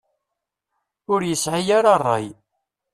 Ur 1.13 1.21
yesɛi 1.29 1.71
ara 1.77 1.93
ṛṛay. 2.01 2.27